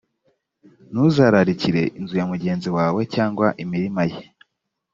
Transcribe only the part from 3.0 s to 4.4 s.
cyangwa imirima ye,